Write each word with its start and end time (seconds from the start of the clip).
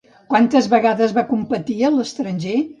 Quantes 0.33 0.69
vegades 0.71 1.15
va 1.19 1.25
competir 1.35 1.79
a 1.91 1.95
l'estranger? 1.99 2.61